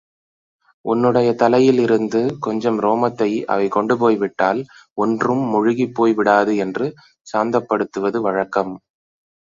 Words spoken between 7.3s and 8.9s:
சாந்தப்படுத்துவது வழக்கம்.